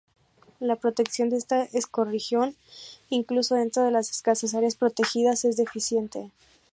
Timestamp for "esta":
1.37-1.67